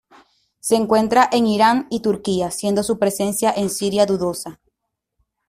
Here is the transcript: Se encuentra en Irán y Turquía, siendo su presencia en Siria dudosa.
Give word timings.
Se 0.59 0.75
encuentra 0.75 1.29
en 1.31 1.45
Irán 1.45 1.85
y 1.91 1.99
Turquía, 1.99 2.49
siendo 2.49 2.81
su 2.81 2.97
presencia 2.97 3.53
en 3.55 3.69
Siria 3.69 4.07
dudosa. 4.07 4.59